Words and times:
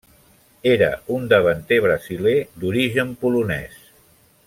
Era 0.69 0.87
un 1.17 1.27
davanter 1.33 1.79
brasiler 1.85 2.35
d'origen 2.63 3.13
polonès. 3.25 3.79